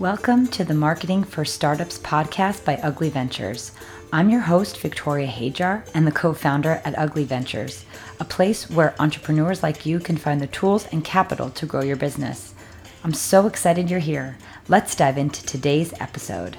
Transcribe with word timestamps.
Welcome 0.00 0.48
to 0.48 0.64
the 0.64 0.74
Marketing 0.74 1.22
for 1.22 1.44
Startups 1.44 1.98
podcast 1.98 2.64
by 2.64 2.74
Ugly 2.78 3.10
Ventures. 3.10 3.70
I'm 4.12 4.28
your 4.28 4.40
host, 4.40 4.80
Victoria 4.80 5.28
Hajar, 5.28 5.88
and 5.94 6.04
the 6.04 6.10
co 6.10 6.34
founder 6.34 6.82
at 6.84 6.98
Ugly 6.98 7.22
Ventures, 7.26 7.84
a 8.18 8.24
place 8.24 8.68
where 8.68 8.96
entrepreneurs 8.98 9.62
like 9.62 9.86
you 9.86 10.00
can 10.00 10.16
find 10.16 10.40
the 10.40 10.48
tools 10.48 10.88
and 10.90 11.04
capital 11.04 11.48
to 11.50 11.64
grow 11.64 11.82
your 11.82 11.94
business. 11.94 12.56
I'm 13.04 13.14
so 13.14 13.46
excited 13.46 13.88
you're 13.88 14.00
here. 14.00 14.36
Let's 14.66 14.96
dive 14.96 15.16
into 15.16 15.46
today's 15.46 15.94
episode. 16.00 16.56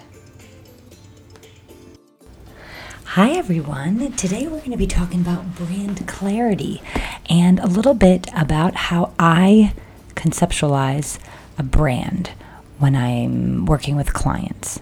Hi, 3.03 3.31
everyone. 3.31 4.13
Today 4.13 4.43
we're 4.43 4.59
going 4.59 4.71
to 4.71 4.77
be 4.77 4.87
talking 4.87 5.19
about 5.19 5.55
brand 5.55 6.07
clarity 6.07 6.81
and 7.29 7.59
a 7.59 7.67
little 7.67 7.95
bit 7.95 8.29
about 8.33 8.75
how 8.75 9.13
I 9.19 9.73
conceptualize 10.15 11.19
a 11.57 11.63
brand 11.63 12.31
when 12.79 12.95
I'm 12.95 13.65
working 13.65 13.95
with 13.95 14.13
clients. 14.13 14.79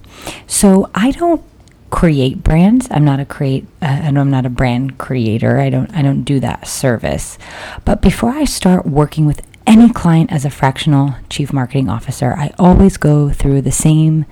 So 0.47 0.89
I 0.95 1.11
don't 1.11 1.43
create 1.89 2.41
brands. 2.41 2.87
I'm 2.89 3.05
not 3.05 3.19
a 3.19 3.25
create 3.25 3.67
uh, 3.81 4.01
I'm 4.03 4.31
not 4.31 4.45
a 4.45 4.49
brand 4.49 4.97
creator. 4.97 5.59
I 5.59 5.69
don't 5.69 5.93
I 5.95 6.01
don't 6.01 6.23
do 6.23 6.39
that 6.39 6.67
service. 6.67 7.37
But 7.85 8.01
before 8.01 8.31
I 8.31 8.45
start 8.45 8.85
working 8.85 9.25
with 9.25 9.41
any 9.67 9.91
client 9.93 10.31
as 10.31 10.43
a 10.43 10.49
fractional 10.49 11.15
chief 11.29 11.53
marketing 11.53 11.89
officer, 11.89 12.33
I 12.33 12.51
always 12.57 12.97
go 12.97 13.29
through 13.29 13.61
the 13.61 13.71
same 13.71 14.25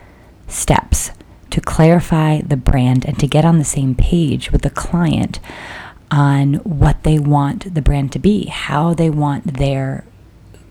steps 0.48 1.12
to 1.51 1.62
clarify 1.62 2.41
the 2.41 2.57
brand 2.57 3.05
and 3.05 3.20
to 3.20 3.27
get 3.27 3.45
on 3.45 3.59
the 3.59 3.63
same 3.63 3.93
page 3.93 4.51
with 4.51 4.63
the 4.63 4.70
client 4.70 5.39
on 6.09 6.55
what 6.55 7.03
they 7.03 7.20
want 7.20 7.73
the 7.73 7.81
brand 7.81 8.12
to 8.13 8.20
be, 8.20 8.45
how 8.48 8.93
they 8.93 9.09
want 9.09 9.57
their 9.57 10.03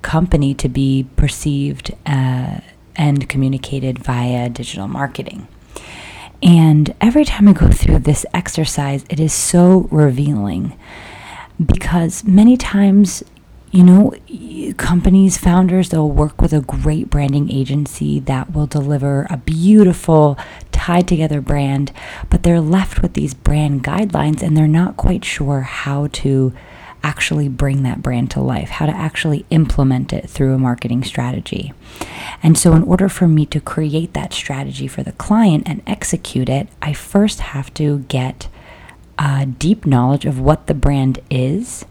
company 0.03 0.55
to 0.55 0.69
be 0.69 1.07
perceived 1.17 1.95
uh, 2.05 2.61
and 2.97 3.29
communicated 3.29 3.99
via 3.99 4.49
digital 4.49 4.89
marketing. 4.89 5.47
And 6.43 6.95
every 7.01 7.25
time 7.25 7.49
I 7.49 7.53
go 7.53 7.71
through 7.71 8.01
this 8.01 8.25
exercise, 8.33 9.05
it 9.11 9.21
is 9.21 9.33
so 9.33 9.89
revealing 9.91 10.79
because 11.65 12.25
many 12.25 12.57
times, 12.57 13.23
you 13.71 13.85
know, 13.85 14.15
companies, 14.79 15.37
founders, 15.37 15.91
they'll 15.91 16.11
work 16.11 16.41
with 16.41 16.53
a 16.53 16.63
great 16.63 17.11
branding 17.11 17.53
agency 17.53 18.21
that 18.21 18.55
will 18.55 18.67
deliver 18.67 19.27
a 19.29 19.37
beautiful, 19.37 20.39
tied 20.73 21.07
together 21.07 21.43
brand, 21.43 21.93
but 22.31 22.43
they're 22.43 22.61
left 22.61 23.03
with 23.03 23.13
these 23.13 23.35
brand 23.35 23.85
guidelines 23.85 24.43
and 24.43 24.57
they're 24.57 24.67
not 24.67 24.97
quite 24.97 25.25
sure 25.25 25.61
how 25.61 26.07
to 26.09 26.55
actually 27.03 27.49
bring 27.49 27.83
that 27.83 28.03
brand 28.03 28.31
to 28.33 28.41
life, 28.41 28.71
how 28.71 28.87
to 28.87 28.93
actually 28.93 29.45
implement 29.51 30.13
it 30.13 30.29
through 30.29 30.55
a 30.55 30.59
marketing 30.59 31.05
strategy. 31.05 31.73
And 32.43 32.57
so, 32.57 32.73
in 32.75 32.83
order 32.83 33.09
for 33.09 33.29
me 33.29 33.47
to 33.47 33.61
create 33.61 34.15
that 34.15 34.33
strategy 34.33 34.87
for 34.87 35.03
the 35.03 35.13
client 35.13 35.65
and 35.67 35.83
execute 35.87 36.49
it, 36.49 36.69
I 36.81 36.93
first 36.93 37.41
have 37.41 37.73
to 37.75 38.01
get 38.01 38.49
a 39.19 39.47
deep 39.47 39.87
knowledge 39.87 40.25
of 40.25 40.41
what 40.41 40.67
the 40.67 40.75
brand 40.75 41.21
is. 41.31 41.85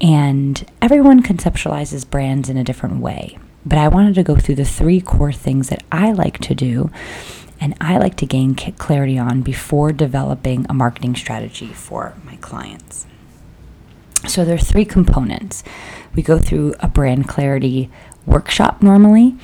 And 0.00 0.64
everyone 0.80 1.22
conceptualizes 1.22 2.08
brands 2.08 2.48
in 2.48 2.56
a 2.56 2.64
different 2.64 3.00
way. 3.00 3.36
But 3.66 3.78
I 3.78 3.88
wanted 3.88 4.14
to 4.14 4.22
go 4.22 4.36
through 4.36 4.54
the 4.54 4.64
three 4.64 5.00
core 5.00 5.32
things 5.32 5.68
that 5.68 5.82
I 5.90 6.12
like 6.12 6.38
to 6.38 6.54
do 6.54 6.90
and 7.60 7.74
I 7.80 7.98
like 7.98 8.16
to 8.16 8.26
gain 8.26 8.54
clarity 8.54 9.18
on 9.18 9.42
before 9.42 9.92
developing 9.92 10.66
a 10.68 10.74
marketing 10.74 11.16
strategy 11.16 11.68
for 11.68 12.14
my 12.24 12.36
clients. 12.36 13.06
So 14.26 14.44
there 14.44 14.54
are 14.54 14.58
three 14.58 14.84
components. 14.84 15.62
We 16.14 16.22
go 16.22 16.38
through 16.38 16.74
a 16.80 16.88
brand 16.88 17.28
clarity 17.28 17.90
workshop 18.26 18.82
normally. 18.82 19.36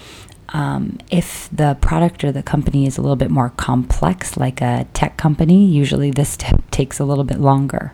Um, 0.51 0.99
if 1.11 1.49
the 1.51 1.77
product 1.81 2.23
or 2.23 2.31
the 2.31 2.43
company 2.43 2.87
is 2.87 2.97
a 2.97 3.03
little 3.03 3.17
bit 3.17 3.31
more 3.31 3.51
complex, 3.51 4.37
like 4.37 4.61
a 4.61 4.87
tech 4.95 5.17
company, 5.17 5.67
usually 5.67 6.11
this 6.11 6.39
takes 6.71 7.01
a 7.01 7.05
little 7.05 7.25
bit 7.25 7.41
longer. 7.41 7.93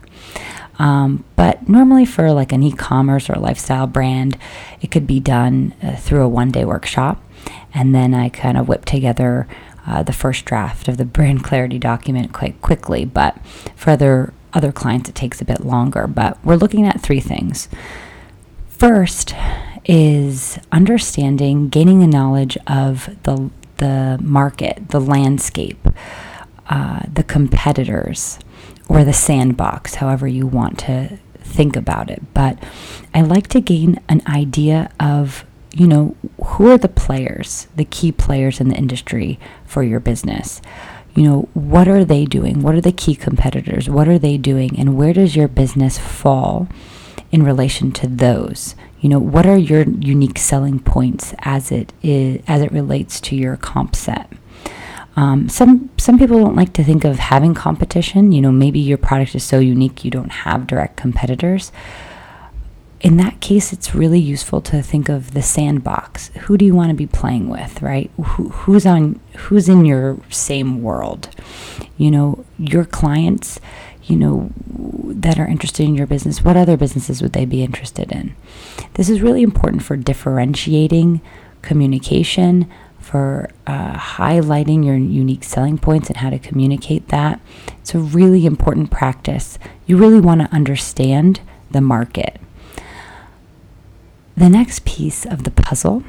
Um, 0.79 1.24
but 1.36 1.68
normally, 1.68 2.07
for 2.07 2.33
like 2.33 2.52
an 2.52 2.63
e 2.63 2.73
commerce 2.73 3.29
or 3.29 3.35
lifestyle 3.35 3.86
brand, 3.86 4.39
it 4.80 4.91
could 4.91 5.07
be 5.07 5.20
done 5.20 5.74
uh, 5.83 5.97
through 5.97 6.23
a 6.23 6.29
one 6.29 6.51
day 6.51 6.64
workshop. 6.64 7.23
And 7.73 7.95
then 7.95 8.14
I 8.14 8.29
kind 8.29 8.57
of 8.57 8.68
whip 8.68 8.85
together 8.85 9.47
uh, 9.86 10.02
the 10.02 10.12
first 10.12 10.45
draft 10.45 10.89
of 10.89 10.97
the 10.97 11.05
brand 11.17 11.45
clarity 11.45 11.79
document 11.79 12.33
quite 12.33 12.61
quickly. 12.62 13.05
But 13.05 13.39
for 13.77 13.91
other 13.91 14.33
other 14.52 14.72
clients, 14.72 15.08
it 15.08 15.14
takes 15.14 15.40
a 15.40 15.44
bit 15.44 15.64
longer, 15.64 16.06
but 16.06 16.42
we're 16.44 16.56
looking 16.56 16.86
at 16.86 17.00
three 17.00 17.20
things. 17.20 17.68
First 18.68 19.34
is 19.84 20.58
understanding, 20.72 21.68
gaining 21.68 22.02
a 22.02 22.06
knowledge 22.06 22.56
of 22.66 23.16
the, 23.24 23.50
the 23.78 24.18
market, 24.22 24.88
the 24.88 25.00
landscape, 25.00 25.86
uh, 26.68 27.00
the 27.12 27.24
competitors, 27.24 28.38
or 28.88 29.05
the 29.05 29.12
sandbox, 29.12 29.96
however 29.96 30.27
you 30.27 30.46
want 30.46 30.78
to 30.80 31.18
think 31.38 31.77
about 31.77 32.11
it. 32.11 32.22
But 32.34 32.58
I 33.14 33.22
like 33.22 33.48
to 33.48 33.61
gain 33.61 34.00
an 34.08 34.22
idea 34.27 34.90
of 34.98 35.44
you 35.72 35.86
know, 35.86 36.17
who 36.44 36.70
are 36.70 36.78
the 36.78 36.88
players, 36.88 37.68
the 37.77 37.84
key 37.84 38.12
players 38.12 38.61
in 38.61 38.68
the 38.68 38.77
industry 38.77 39.38
for 39.64 39.82
your 39.82 40.00
business? 40.00 40.61
You 41.15 41.23
know, 41.23 41.48
what 41.55 41.89
are 41.89 42.05
they 42.05 42.25
doing? 42.25 42.63
What 42.63 42.75
are 42.75 42.81
the 42.81 42.93
key 42.93 43.15
competitors? 43.15 43.89
What 43.89 44.09
are 44.09 44.19
they 44.19 44.37
doing? 44.37 44.79
And 44.79 44.97
where 44.97 45.13
does 45.13 45.35
your 45.37 45.48
business 45.48 45.98
fall 45.98 46.69
in 47.33 47.43
relation 47.43 47.93
to 47.93 48.07
those? 48.07 48.75
You 49.01 49.09
know, 49.09 49.19
what 49.19 49.47
are 49.47 49.57
your 49.57 49.83
unique 49.83 50.39
selling 50.39 50.79
points 50.79 51.35
as 51.41 51.73
it 51.73 51.93
is 52.03 52.43
as 52.47 52.63
it 52.63 52.73
relates 52.73 53.21
to 53.23 53.37
your 53.37 53.57
comp 53.57 53.97
set? 53.97 54.31
Um, 55.17 55.48
some 55.48 55.91
some 55.97 56.19
people 56.19 56.39
don't 56.39 56.57
like 56.57 56.73
to 56.75 56.85
think 56.85 57.05
of 57.05 57.19
having 57.19 57.55
competition. 57.55 58.33
You 58.33 58.42
know, 58.42 58.53
maybe 58.53 58.79
your 58.79 58.98
product 58.98 59.35
is 59.35 59.42
so 59.42 59.59
unique 59.59 60.05
you 60.05 60.11
don't 60.11 60.31
have 60.31 60.67
direct 60.67 60.97
competitors 60.97 61.73
in 63.00 63.16
that 63.16 63.40
case, 63.40 63.72
it's 63.72 63.94
really 63.94 64.20
useful 64.20 64.61
to 64.62 64.83
think 64.83 65.08
of 65.08 65.33
the 65.33 65.42
sandbox. 65.42 66.28
Who 66.42 66.58
do 66.58 66.64
you 66.64 66.74
want 66.74 66.90
to 66.90 66.94
be 66.94 67.06
playing 67.06 67.48
with, 67.48 67.80
right? 67.80 68.11
Who, 68.16 68.50
who's 68.50 68.84
on? 68.84 69.20
Who's 69.36 69.68
in 69.68 69.84
your 69.84 70.18
same 70.28 70.83
world? 70.83 71.30
You 71.96 72.11
know, 72.11 72.44
your 72.58 72.84
clients. 72.84 73.61
You 74.05 74.16
know, 74.16 74.50
that 74.66 75.38
are 75.38 75.46
interested 75.46 75.84
in 75.84 75.94
your 75.94 76.06
business. 76.06 76.42
What 76.42 76.56
other 76.56 76.77
businesses 76.77 77.22
would 77.22 77.33
they 77.33 77.44
be 77.44 77.62
interested 77.62 78.11
in? 78.11 78.34
This 78.94 79.08
is 79.08 79.20
really 79.20 79.42
important 79.42 79.84
for 79.84 79.96
differentiating 79.96 81.20
communication, 81.62 82.68
for 82.98 83.50
uh, 83.68 83.92
highlighting 83.92 84.84
your 84.84 84.96
unique 84.96 85.44
selling 85.44 85.78
points 85.78 86.08
and 86.08 86.17
how 86.17 86.30
to 86.30 86.40
communicate 86.40 87.08
that. 87.08 87.40
It's 87.80 87.94
a 87.94 87.98
really 87.98 88.46
important 88.46 88.90
practice. 88.90 89.58
You 89.86 89.96
really 89.96 90.20
want 90.20 90.40
to 90.40 90.52
understand 90.52 91.40
the 91.70 91.80
market. 91.80 92.40
The 94.40 94.48
next 94.48 94.86
piece 94.86 95.27
of 95.27 95.45
the 95.45 95.51
puzzle 95.51 96.02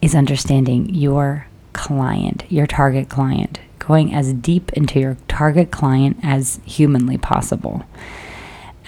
is 0.00 0.14
understanding 0.14 0.88
your 0.88 1.48
client, 1.74 2.44
your 2.48 2.66
target 2.66 3.10
client, 3.10 3.60
going 3.78 4.14
as 4.14 4.32
deep 4.32 4.72
into 4.72 4.98
your 4.98 5.18
target 5.28 5.70
client 5.70 6.16
as 6.22 6.58
humanly 6.64 7.18
possible. 7.18 7.84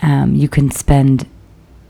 Um, 0.01 0.35
you 0.35 0.49
can 0.49 0.71
spend 0.71 1.29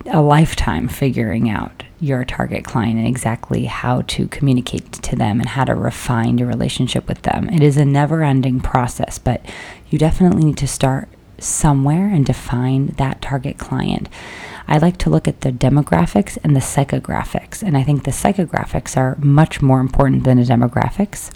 a 0.06 0.20
lifetime 0.20 0.88
figuring 0.88 1.48
out 1.48 1.84
your 2.00 2.24
target 2.24 2.64
client 2.64 2.98
and 2.98 3.06
exactly 3.06 3.66
how 3.66 4.02
to 4.08 4.26
communicate 4.26 4.90
to 4.94 5.14
them 5.14 5.38
and 5.38 5.50
how 5.50 5.62
to 5.62 5.76
refine 5.76 6.38
your 6.38 6.48
relationship 6.48 7.06
with 7.06 7.22
them. 7.22 7.48
It 7.50 7.62
is 7.62 7.76
a 7.76 7.84
never 7.84 8.24
ending 8.24 8.58
process, 8.58 9.20
but 9.20 9.46
you 9.90 9.98
definitely 10.00 10.42
need 10.42 10.56
to 10.56 10.66
start 10.66 11.08
somewhere 11.38 12.08
and 12.08 12.26
define 12.26 12.86
that 12.96 13.22
target 13.22 13.58
client. 13.58 14.08
I 14.68 14.76
like 14.78 14.98
to 14.98 15.10
look 15.10 15.26
at 15.26 15.40
the 15.40 15.50
demographics 15.50 16.36
and 16.44 16.54
the 16.54 16.60
psychographics. 16.60 17.62
And 17.62 17.76
I 17.76 17.82
think 17.82 18.04
the 18.04 18.10
psychographics 18.10 18.96
are 18.96 19.16
much 19.16 19.62
more 19.62 19.80
important 19.80 20.24
than 20.24 20.38
the 20.38 20.44
demographics, 20.44 21.32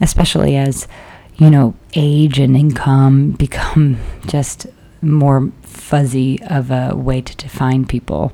especially 0.00 0.56
as, 0.56 0.88
you 1.36 1.50
know, 1.50 1.74
age 1.94 2.38
and 2.38 2.56
income 2.56 3.30
become 3.38 3.98
just 4.26 4.66
more 5.02 5.52
fuzzy 5.62 6.42
of 6.44 6.70
a 6.70 6.94
way 6.96 7.20
to 7.20 7.36
define 7.36 7.84
people 7.84 8.32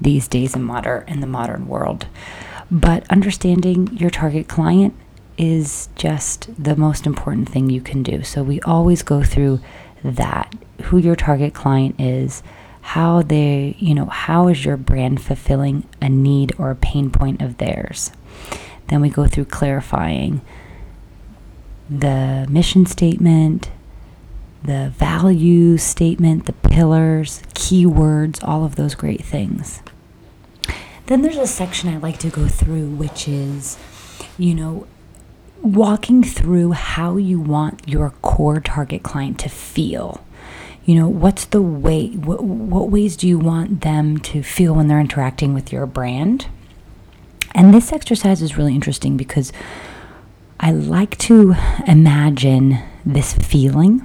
these 0.00 0.28
days 0.28 0.54
in 0.54 0.62
modern 0.62 1.04
in 1.08 1.20
the 1.20 1.26
modern 1.26 1.66
world. 1.66 2.06
But 2.70 3.10
understanding 3.10 3.88
your 3.96 4.10
target 4.10 4.48
client 4.48 4.94
is 5.36 5.88
just 5.96 6.48
the 6.62 6.76
most 6.76 7.06
important 7.06 7.48
thing 7.48 7.68
you 7.68 7.80
can 7.80 8.04
do. 8.04 8.22
So 8.22 8.42
we 8.44 8.60
always 8.60 9.02
go 9.02 9.24
through 9.24 9.60
that 10.04 10.54
who 10.82 10.98
your 10.98 11.16
target 11.16 11.54
client 11.54 11.96
is 11.98 12.42
how 12.84 13.22
they, 13.22 13.74
you 13.78 13.94
know, 13.94 14.04
how 14.04 14.46
is 14.48 14.62
your 14.62 14.76
brand 14.76 15.20
fulfilling 15.20 15.88
a 16.02 16.08
need 16.08 16.52
or 16.58 16.70
a 16.70 16.76
pain 16.76 17.10
point 17.10 17.40
of 17.40 17.56
theirs? 17.56 18.12
Then 18.88 19.00
we 19.00 19.08
go 19.08 19.26
through 19.26 19.46
clarifying 19.46 20.42
the 21.88 22.46
mission 22.50 22.84
statement, 22.84 23.70
the 24.62 24.92
value 24.96 25.78
statement, 25.78 26.44
the 26.44 26.52
pillars, 26.52 27.42
keywords, 27.54 28.46
all 28.46 28.64
of 28.66 28.76
those 28.76 28.94
great 28.94 29.24
things. 29.24 29.82
Then 31.06 31.22
there's 31.22 31.38
a 31.38 31.46
section 31.46 31.88
I 31.88 31.96
like 31.96 32.18
to 32.18 32.28
go 32.28 32.48
through, 32.48 32.90
which 32.90 33.26
is, 33.26 33.78
you 34.36 34.54
know, 34.54 34.86
walking 35.62 36.22
through 36.22 36.72
how 36.72 37.16
you 37.16 37.40
want 37.40 37.88
your 37.88 38.10
core 38.20 38.60
target 38.60 39.02
client 39.02 39.38
to 39.40 39.48
feel. 39.48 40.22
You 40.84 40.96
know, 40.96 41.08
what's 41.08 41.46
the 41.46 41.62
way, 41.62 42.08
what, 42.08 42.44
what 42.44 42.90
ways 42.90 43.16
do 43.16 43.26
you 43.26 43.38
want 43.38 43.80
them 43.80 44.18
to 44.18 44.42
feel 44.42 44.74
when 44.74 44.88
they're 44.88 45.00
interacting 45.00 45.54
with 45.54 45.72
your 45.72 45.86
brand? 45.86 46.46
And 47.54 47.72
this 47.72 47.92
exercise 47.92 48.42
is 48.42 48.58
really 48.58 48.74
interesting 48.74 49.16
because 49.16 49.52
I 50.60 50.72
like 50.72 51.16
to 51.18 51.54
imagine 51.86 52.78
this 53.04 53.32
feeling, 53.32 54.04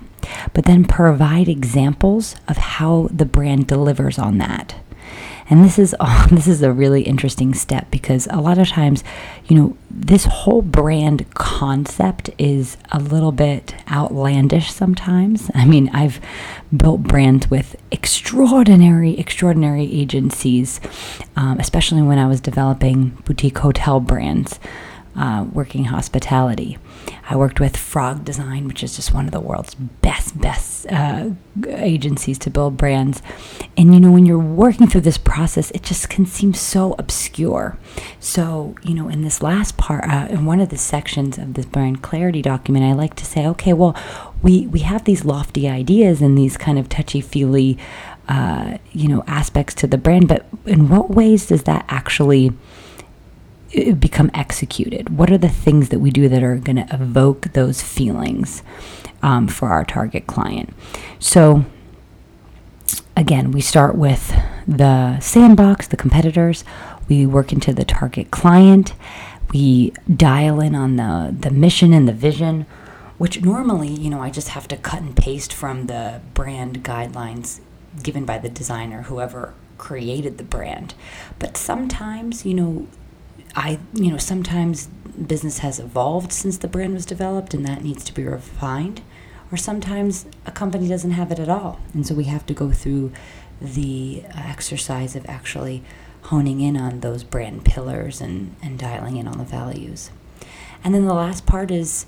but 0.53 0.65
then 0.65 0.85
provide 0.85 1.49
examples 1.49 2.35
of 2.47 2.57
how 2.57 3.09
the 3.11 3.25
brand 3.25 3.67
delivers 3.67 4.17
on 4.17 4.37
that. 4.37 4.75
And 5.49 5.63
this 5.63 5.79
is 5.79 5.95
oh, 5.99 6.27
this 6.29 6.47
is 6.47 6.61
a 6.61 6.71
really 6.71 7.01
interesting 7.03 7.53
step 7.53 7.89
because 7.91 8.27
a 8.31 8.39
lot 8.41 8.57
of 8.57 8.67
times, 8.67 9.03
you 9.45 9.55
know, 9.57 9.77
this 9.89 10.25
whole 10.25 10.61
brand 10.61 11.31
concept 11.33 12.29
is 12.37 12.77
a 12.91 12.99
little 12.99 13.31
bit 13.31 13.75
outlandish 13.91 14.71
sometimes. 14.71 15.49
I 15.53 15.65
mean, 15.65 15.89
I've 15.93 16.19
built 16.75 17.03
brands 17.03 17.49
with 17.49 17.75
extraordinary, 17.91 19.17
extraordinary 19.19 19.91
agencies, 19.91 20.79
um, 21.35 21.59
especially 21.59 22.01
when 22.01 22.19
I 22.19 22.27
was 22.27 22.39
developing 22.39 23.09
boutique 23.25 23.57
hotel 23.57 23.99
brands 23.99 24.59
uh, 25.15 25.45
working 25.51 25.85
hospitality. 25.85 26.77
I 27.29 27.35
worked 27.35 27.59
with 27.59 27.77
Frog 27.77 28.25
Design, 28.25 28.67
which 28.67 28.83
is 28.83 28.95
just 28.95 29.13
one 29.13 29.25
of 29.25 29.31
the 29.31 29.39
world's 29.39 29.75
best, 29.75 30.39
best 30.39 30.87
uh, 30.91 31.31
agencies 31.67 32.39
to 32.39 32.49
build 32.49 32.77
brands. 32.77 33.21
And 33.77 33.93
you 33.93 33.99
know, 33.99 34.11
when 34.11 34.25
you're 34.25 34.39
working 34.39 34.87
through 34.87 35.01
this 35.01 35.17
process, 35.17 35.71
it 35.71 35.83
just 35.83 36.09
can 36.09 36.25
seem 36.25 36.53
so 36.53 36.95
obscure. 36.97 37.77
So, 38.19 38.75
you 38.83 38.93
know, 38.93 39.09
in 39.09 39.21
this 39.21 39.41
last 39.43 39.77
part, 39.77 40.05
uh, 40.09 40.27
in 40.29 40.45
one 40.45 40.59
of 40.59 40.69
the 40.69 40.77
sections 40.77 41.37
of 41.37 41.53
this 41.53 41.65
brand 41.65 42.01
clarity 42.01 42.41
document, 42.41 42.85
I 42.85 42.93
like 42.93 43.15
to 43.15 43.25
say, 43.25 43.45
okay, 43.47 43.73
well, 43.73 43.95
we, 44.41 44.67
we 44.67 44.79
have 44.79 45.05
these 45.05 45.25
lofty 45.25 45.67
ideas 45.67 46.21
and 46.21 46.37
these 46.37 46.57
kind 46.57 46.79
of 46.79 46.89
touchy 46.89 47.21
feely, 47.21 47.77
uh, 48.27 48.77
you 48.91 49.07
know, 49.07 49.23
aspects 49.27 49.73
to 49.75 49.87
the 49.87 49.97
brand, 49.97 50.27
but 50.27 50.45
in 50.65 50.89
what 50.89 51.11
ways 51.11 51.47
does 51.47 51.63
that 51.63 51.85
actually 51.89 52.53
become 53.99 54.31
executed? 54.33 55.17
What 55.17 55.31
are 55.31 55.37
the 55.37 55.49
things 55.49 55.89
that 55.89 55.99
we 55.99 56.11
do 56.11 56.27
that 56.29 56.43
are 56.43 56.55
going 56.55 56.75
to 56.75 56.87
evoke 56.93 57.53
those 57.53 57.81
feelings 57.81 58.63
um, 59.21 59.47
for 59.47 59.69
our 59.69 59.83
target 59.83 60.27
client? 60.27 60.73
So, 61.19 61.65
again, 63.15 63.51
we 63.51 63.61
start 63.61 63.95
with 63.95 64.33
the 64.67 65.19
sandbox, 65.19 65.87
the 65.87 65.97
competitors. 65.97 66.63
We 67.07 67.25
work 67.25 67.51
into 67.51 67.73
the 67.73 67.85
target 67.85 68.31
client. 68.31 68.93
We 69.51 69.93
dial 70.13 70.61
in 70.61 70.75
on 70.75 70.95
the, 70.95 71.35
the 71.37 71.49
mission 71.49 71.91
and 71.93 72.07
the 72.07 72.13
vision, 72.13 72.65
which 73.17 73.41
normally, 73.41 73.89
you 73.89 74.09
know, 74.09 74.21
I 74.21 74.29
just 74.29 74.49
have 74.49 74.67
to 74.69 74.77
cut 74.77 75.01
and 75.01 75.15
paste 75.15 75.51
from 75.51 75.87
the 75.87 76.21
brand 76.33 76.83
guidelines 76.83 77.59
given 78.03 78.25
by 78.25 78.37
the 78.37 78.49
designer, 78.49 79.03
whoever 79.03 79.53
created 79.77 80.37
the 80.37 80.43
brand. 80.43 80.93
But 81.39 81.57
sometimes, 81.57 82.45
you 82.45 82.53
know, 82.53 82.87
I, 83.55 83.79
you 83.93 84.11
know, 84.11 84.17
sometimes 84.17 84.87
business 85.27 85.59
has 85.59 85.79
evolved 85.79 86.31
since 86.31 86.57
the 86.57 86.67
brand 86.67 86.93
was 86.93 87.05
developed 87.05 87.53
and 87.53 87.65
that 87.65 87.83
needs 87.83 88.03
to 88.05 88.13
be 88.13 88.23
refined. 88.23 89.01
Or 89.51 89.57
sometimes 89.57 90.25
a 90.45 90.51
company 90.51 90.87
doesn't 90.87 91.11
have 91.11 91.31
it 91.31 91.39
at 91.39 91.49
all. 91.49 91.79
And 91.93 92.05
so 92.05 92.13
we 92.13 92.25
have 92.25 92.45
to 92.45 92.53
go 92.53 92.71
through 92.71 93.11
the 93.59 94.23
exercise 94.35 95.15
of 95.15 95.27
actually 95.27 95.83
honing 96.23 96.61
in 96.61 96.77
on 96.77 96.99
those 96.99 97.23
brand 97.23 97.65
pillars 97.65 98.21
and, 98.21 98.55
and 98.61 98.77
dialing 98.77 99.17
in 99.17 99.27
on 99.27 99.37
the 99.37 99.43
values. 99.43 100.11
And 100.83 100.93
then 100.93 101.05
the 101.05 101.13
last 101.13 101.45
part 101.45 101.71
is 101.71 102.05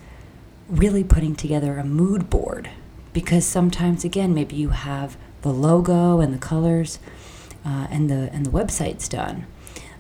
really 0.70 1.04
putting 1.04 1.36
together 1.36 1.78
a 1.78 1.84
mood 1.84 2.30
board 2.30 2.70
because 3.12 3.46
sometimes, 3.46 4.06
again, 4.06 4.34
maybe 4.34 4.56
you 4.56 4.70
have 4.70 5.18
the 5.42 5.52
logo 5.52 6.20
and 6.20 6.34
the 6.34 6.38
colors 6.38 7.00
uh, 7.66 7.88
and 7.90 8.10
the 8.10 8.30
and 8.32 8.46
the 8.46 8.50
website's 8.50 9.10
done 9.10 9.46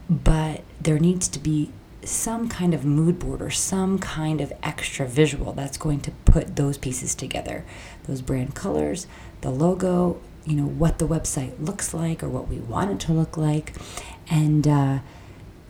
but 0.10 0.64
there 0.80 1.00
needs 1.00 1.28
to 1.30 1.40
be 1.40 1.72
some 2.04 2.50
kind 2.50 2.74
of 2.74 2.84
mood 2.84 3.20
board 3.20 3.42
or 3.42 3.52
some 3.52 4.00
kind 4.00 4.42
of 4.42 4.52
extra 4.64 5.08
visual 5.08 5.54
that's 5.54 5.78
going 5.78 6.00
to 6.02 6.12
put 6.26 6.56
those 6.56 6.78
pieces 6.78 7.14
together. 7.14 7.64
Those 8.08 8.22
brand 8.22 8.56
colors 8.56 9.08
the 9.42 9.52
logo 9.52 10.20
you 10.46 10.56
know 10.56 10.66
what 10.66 10.98
the 10.98 11.08
website 11.08 11.54
looks 11.64 11.94
like 11.94 12.24
or 12.24 12.30
what 12.30 12.48
we 12.48 12.58
want 12.58 12.92
it 12.92 13.00
to 13.00 13.14
look 13.14 13.38
like. 13.38 13.74
And 14.30 14.68
uh, 14.68 15.00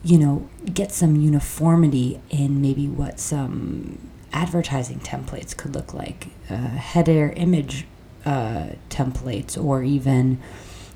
you 0.02 0.18
know 0.18 0.48
get 0.72 0.92
some 0.92 1.16
uniformity 1.16 2.20
in 2.30 2.60
maybe 2.60 2.88
what 2.88 3.20
some 3.20 3.98
advertising 4.32 4.98
templates 5.00 5.56
could 5.56 5.74
look 5.74 5.92
like 5.92 6.28
uh, 6.50 6.56
header 6.56 7.32
image 7.36 7.86
uh, 8.24 8.68
templates 8.88 9.62
or 9.62 9.82
even 9.82 10.40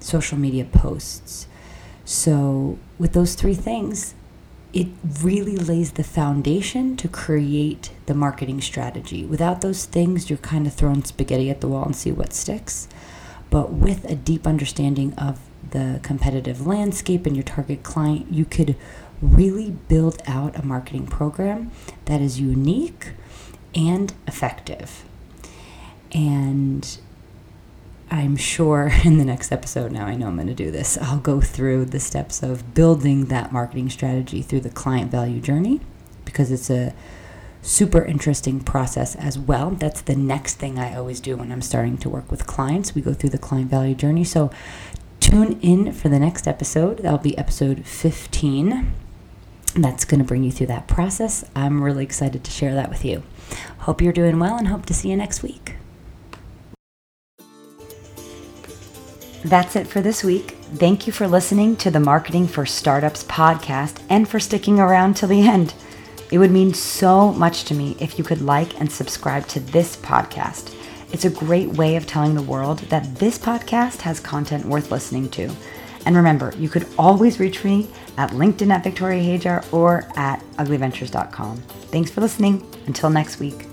social 0.00 0.38
media 0.38 0.64
posts 0.64 1.46
so, 2.06 2.78
with 3.00 3.14
those 3.14 3.34
three 3.34 3.54
things, 3.54 4.14
it 4.72 4.86
really 5.22 5.56
lays 5.56 5.92
the 5.92 6.04
foundation 6.04 6.96
to 6.98 7.08
create 7.08 7.90
the 8.06 8.14
marketing 8.14 8.60
strategy. 8.60 9.24
Without 9.24 9.60
those 9.60 9.86
things, 9.86 10.30
you're 10.30 10.36
kind 10.38 10.68
of 10.68 10.72
throwing 10.72 11.02
spaghetti 11.02 11.50
at 11.50 11.60
the 11.60 11.66
wall 11.66 11.84
and 11.84 11.96
see 11.96 12.12
what 12.12 12.32
sticks. 12.32 12.86
But 13.50 13.72
with 13.72 14.04
a 14.04 14.14
deep 14.14 14.46
understanding 14.46 15.14
of 15.14 15.40
the 15.70 15.98
competitive 16.04 16.64
landscape 16.64 17.26
and 17.26 17.34
your 17.34 17.42
target 17.42 17.82
client, 17.82 18.30
you 18.30 18.44
could 18.44 18.76
really 19.20 19.72
build 19.72 20.22
out 20.28 20.56
a 20.56 20.64
marketing 20.64 21.08
program 21.08 21.72
that 22.04 22.20
is 22.20 22.38
unique 22.38 23.14
and 23.74 24.12
effective. 24.28 25.04
And 26.12 26.98
I'm 28.10 28.36
sure 28.36 28.90
in 29.04 29.18
the 29.18 29.24
next 29.24 29.52
episode, 29.52 29.92
now 29.92 30.06
I 30.06 30.14
know 30.14 30.28
I'm 30.28 30.36
going 30.36 30.46
to 30.48 30.54
do 30.54 30.70
this, 30.70 30.98
I'll 30.98 31.18
go 31.18 31.40
through 31.40 31.86
the 31.86 32.00
steps 32.00 32.42
of 32.42 32.74
building 32.74 33.26
that 33.26 33.52
marketing 33.52 33.90
strategy 33.90 34.42
through 34.42 34.60
the 34.60 34.70
client 34.70 35.10
value 35.10 35.40
journey 35.40 35.80
because 36.24 36.50
it's 36.50 36.70
a 36.70 36.94
super 37.62 38.04
interesting 38.04 38.60
process 38.60 39.16
as 39.16 39.38
well. 39.38 39.70
That's 39.70 40.00
the 40.00 40.14
next 40.14 40.54
thing 40.54 40.78
I 40.78 40.94
always 40.94 41.20
do 41.20 41.36
when 41.36 41.50
I'm 41.50 41.62
starting 41.62 41.98
to 41.98 42.08
work 42.08 42.30
with 42.30 42.46
clients. 42.46 42.94
We 42.94 43.02
go 43.02 43.12
through 43.12 43.30
the 43.30 43.38
client 43.38 43.70
value 43.70 43.94
journey. 43.94 44.24
So 44.24 44.50
tune 45.18 45.58
in 45.60 45.92
for 45.92 46.08
the 46.08 46.20
next 46.20 46.46
episode. 46.46 46.98
That'll 46.98 47.18
be 47.18 47.36
episode 47.36 47.84
15. 47.84 48.92
That's 49.74 50.04
going 50.04 50.20
to 50.20 50.24
bring 50.24 50.44
you 50.44 50.52
through 50.52 50.68
that 50.68 50.86
process. 50.86 51.44
I'm 51.54 51.82
really 51.82 52.04
excited 52.04 52.44
to 52.44 52.50
share 52.50 52.74
that 52.74 52.88
with 52.88 53.04
you. 53.04 53.24
Hope 53.80 54.00
you're 54.00 54.12
doing 54.12 54.38
well 54.38 54.56
and 54.56 54.68
hope 54.68 54.86
to 54.86 54.94
see 54.94 55.10
you 55.10 55.16
next 55.16 55.42
week. 55.42 55.74
That's 59.46 59.76
it 59.76 59.86
for 59.86 60.00
this 60.00 60.24
week. 60.24 60.56
Thank 60.74 61.06
you 61.06 61.12
for 61.12 61.28
listening 61.28 61.76
to 61.76 61.88
the 61.88 62.00
Marketing 62.00 62.48
for 62.48 62.66
Startups 62.66 63.22
podcast 63.22 64.02
and 64.08 64.28
for 64.28 64.40
sticking 64.40 64.80
around 64.80 65.14
till 65.14 65.28
the 65.28 65.46
end. 65.46 65.72
It 66.32 66.38
would 66.38 66.50
mean 66.50 66.74
so 66.74 67.32
much 67.32 67.62
to 67.66 67.74
me 67.74 67.96
if 68.00 68.18
you 68.18 68.24
could 68.24 68.42
like 68.42 68.80
and 68.80 68.90
subscribe 68.90 69.46
to 69.48 69.60
this 69.60 69.94
podcast. 69.98 70.74
It's 71.12 71.26
a 71.26 71.30
great 71.30 71.68
way 71.68 71.94
of 71.94 72.08
telling 72.08 72.34
the 72.34 72.42
world 72.42 72.80
that 72.90 73.14
this 73.20 73.38
podcast 73.38 74.00
has 74.00 74.18
content 74.18 74.64
worth 74.64 74.90
listening 74.90 75.28
to. 75.30 75.48
And 76.06 76.16
remember, 76.16 76.52
you 76.58 76.68
could 76.68 76.88
always 76.98 77.38
reach 77.38 77.62
me 77.62 77.88
at 78.18 78.30
LinkedIn 78.30 78.72
at 78.72 78.82
Victoria 78.82 79.38
Hajar 79.38 79.72
or 79.72 80.10
at 80.16 80.40
uglyventures.com. 80.56 81.58
Thanks 81.92 82.10
for 82.10 82.20
listening. 82.20 82.66
Until 82.88 83.10
next 83.10 83.38
week. 83.38 83.65